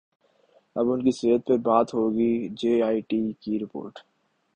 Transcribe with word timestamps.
اب 0.75 0.91
ان 0.91 0.99
کی 1.03 1.11
صحت 1.11 1.41
پر 1.47 1.57
بات 1.67 1.93
ہوگی 1.93 2.31
جے 2.59 2.81
آئی 2.83 2.99
ٹی 3.09 3.21
کی 3.41 3.59
رپورٹ 3.59 3.99